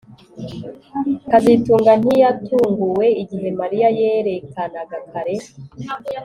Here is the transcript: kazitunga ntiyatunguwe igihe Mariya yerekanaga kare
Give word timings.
kazitunga 1.31 1.91
ntiyatunguwe 2.01 3.07
igihe 3.21 3.47
Mariya 3.59 3.87
yerekanaga 3.99 4.97
kare 5.11 5.35